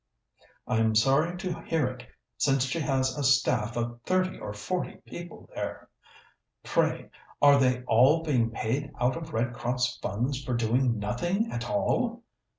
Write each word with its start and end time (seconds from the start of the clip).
"I'm 0.65 0.95
sorry 0.95 1.37
to 1.37 1.61
hear 1.61 1.85
it, 1.85 2.01
since 2.35 2.63
she 2.63 2.79
has 2.79 3.15
a 3.15 3.23
staff 3.23 3.77
of 3.77 3.99
thirty 4.03 4.39
or 4.39 4.51
forty 4.51 4.95
people 5.05 5.47
there. 5.53 5.89
Pray, 6.63 7.11
are 7.39 7.59
they 7.59 7.83
all 7.83 8.23
being 8.23 8.49
paid 8.49 8.91
out 8.99 9.15
of 9.15 9.31
Red 9.31 9.53
Cross 9.53 9.99
funds 9.99 10.43
for 10.43 10.55
doing 10.55 10.97
nothing 10.97 11.51
at 11.51 11.69
all?" 11.69 12.23